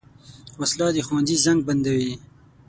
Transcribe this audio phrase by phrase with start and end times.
[0.59, 2.13] وسله د ښوونځي زنګ بندوي